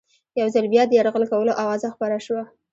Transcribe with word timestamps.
یو 0.39 0.47
ځل 0.53 0.65
بیا 0.73 0.83
د 0.87 0.91
یرغل 0.99 1.23
کولو 1.31 1.57
آوازه 1.63 1.87
خپره 1.95 2.17
شوه. 2.25 2.43